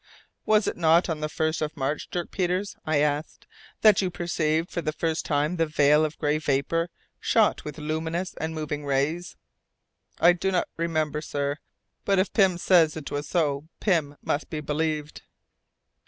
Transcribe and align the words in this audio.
"Was 0.47 0.65
it 0.65 0.77
not 0.77 1.09
on 1.09 1.19
the 1.19 1.27
1st 1.29 1.61
of 1.61 1.77
March, 1.77 2.07
Dirk 2.09 2.31
Peters," 2.31 2.75
I 2.87 2.97
asked, 3.01 3.45
"that 3.81 4.01
you 4.01 4.09
perceived 4.09 4.71
for 4.71 4.81
the 4.81 4.91
first 4.91 5.25
time 5.25 5.57
the 5.57 5.67
veil 5.67 6.03
of 6.03 6.17
grey 6.17 6.39
vapour 6.39 6.89
shot 7.19 7.63
with 7.63 7.77
luminous 7.77 8.33
and 8.41 8.55
moving 8.55 8.83
rays?" 8.83 9.35
"I 10.19 10.33
do 10.33 10.51
not 10.51 10.67
remember, 10.75 11.21
sir, 11.21 11.57
but 12.03 12.17
if 12.17 12.33
Pym 12.33 12.57
says 12.57 12.97
it 12.97 13.11
was 13.11 13.27
so, 13.27 13.67
Pym 13.79 14.15
must 14.23 14.49
be 14.49 14.59
believed." 14.59 15.21